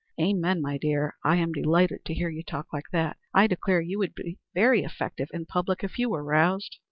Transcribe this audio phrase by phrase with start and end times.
[0.19, 1.13] "Amen, my dear.
[1.23, 3.17] I am delighted to hear you talk like that.
[3.35, 6.77] I declare you would be very effective in public if you were roused."